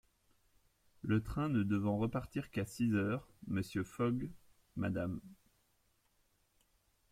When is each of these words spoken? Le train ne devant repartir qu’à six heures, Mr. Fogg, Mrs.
Le 1.03 1.21
train 1.21 1.47
ne 1.47 1.61
devant 1.61 1.99
repartir 1.99 2.49
qu’à 2.49 2.65
six 2.65 2.95
heures, 2.95 3.27
Mr. 3.49 3.83
Fogg, 3.85 4.31
Mrs. 4.75 5.19